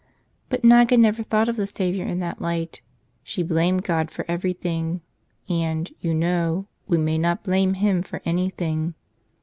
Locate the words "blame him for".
7.43-8.19